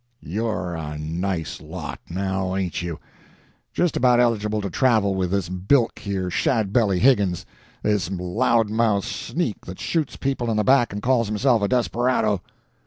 [0.23, 2.99] "You're a nice lot now ain't you?
[3.71, 7.45] Just about eligible to travel with this bilk here Shadbelly Higgins
[7.83, 12.41] this loud mouthed sneak that shoots people in the back and calls himself a desperado.